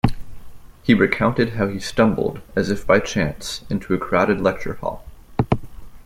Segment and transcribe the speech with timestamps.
[0.81, 5.05] He recounted how he stumbled as if by chance into a crowded lecture hall.